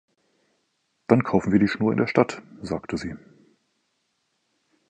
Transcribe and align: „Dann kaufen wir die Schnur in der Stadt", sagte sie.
„Dann 1.05 1.23
kaufen 1.23 1.51
wir 1.51 1.59
die 1.59 1.67
Schnur 1.67 1.91
in 1.91 1.99
der 1.99 2.07
Stadt", 2.07 2.41
sagte 2.63 2.97
sie. 2.97 3.15